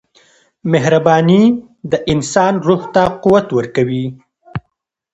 •مهرباني 0.71 1.43
د 1.91 1.93
انسان 2.11 2.53
روح 2.67 2.81
ته 2.93 3.03
قوت 3.23 3.47
ورکوي. 3.57 4.05